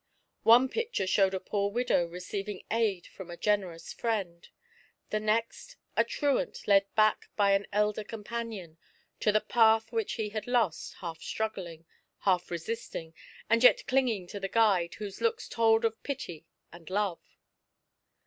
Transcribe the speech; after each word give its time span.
One 0.41 0.67
picture 0.67 1.05
showed 1.05 1.35
a 1.35 1.39
poor 1.39 1.69
widow 1.69 2.07
receiving 2.07 2.63
aid 2.71 3.05
from 3.05 3.29
a 3.29 3.37
generous 3.37 3.93
friend; 3.93 4.49
the 5.11 5.19
next, 5.19 5.75
a 5.95 6.03
truant 6.03 6.67
led 6.67 6.87
back 6.95 7.29
by 7.35 7.51
an 7.51 7.67
elder 7.71 8.03
companion 8.03 8.79
to 9.19 9.31
the 9.31 9.39
path 9.41 9.91
which 9.91 10.13
he 10.13 10.29
had 10.29 10.47
lost, 10.47 10.95
half 11.01 11.21
struggling, 11.21 11.85
half 12.21 12.49
resisting 12.49 13.13
and 13.47 13.63
yet 13.63 13.85
clinging 13.85 14.25
to 14.29 14.39
the 14.39 14.49
guide, 14.49 14.95
whose 14.95 15.21
looks 15.21 15.47
told 15.47 15.85
of 15.85 16.01
pity 16.01 16.47
and 16.71 16.89
love. 16.89 17.21